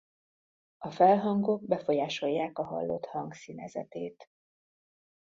[0.77, 4.27] A felhangok befolyásolják a hallott hang színezetét.